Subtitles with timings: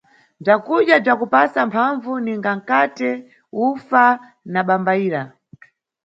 [0.41, 3.09] Bzakudya bza kupasa mphambvu, ninga nkate,
[3.67, 4.05] ufa
[4.51, 5.21] na bambayira.